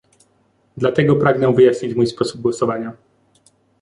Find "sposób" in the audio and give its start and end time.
2.07-2.41